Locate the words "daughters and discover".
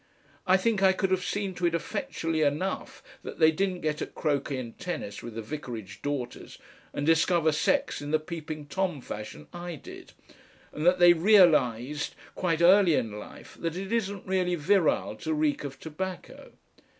6.01-7.51